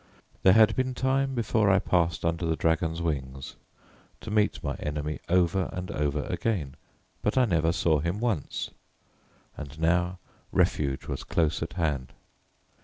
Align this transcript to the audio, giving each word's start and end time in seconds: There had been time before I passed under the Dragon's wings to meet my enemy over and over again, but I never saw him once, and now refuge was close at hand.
There 0.41 0.53
had 0.53 0.75
been 0.75 0.95
time 0.95 1.35
before 1.35 1.69
I 1.69 1.77
passed 1.77 2.25
under 2.25 2.43
the 2.43 2.55
Dragon's 2.55 3.03
wings 3.03 3.55
to 4.21 4.31
meet 4.31 4.63
my 4.63 4.73
enemy 4.77 5.19
over 5.29 5.69
and 5.71 5.91
over 5.91 6.23
again, 6.23 6.75
but 7.21 7.37
I 7.37 7.45
never 7.45 7.71
saw 7.71 7.99
him 7.99 8.19
once, 8.19 8.71
and 9.55 9.79
now 9.79 10.17
refuge 10.51 11.05
was 11.05 11.23
close 11.23 11.61
at 11.61 11.73
hand. 11.73 12.13